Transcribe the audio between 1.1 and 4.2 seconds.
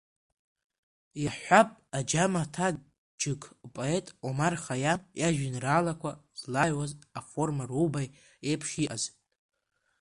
Иаҳҳәап аџьам-аҭадџьықь поет